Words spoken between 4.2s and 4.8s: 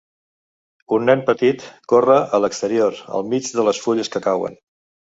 cauen